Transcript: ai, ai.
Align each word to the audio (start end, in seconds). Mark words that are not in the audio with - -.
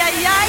ai, 0.00 0.24
ai. 0.24 0.39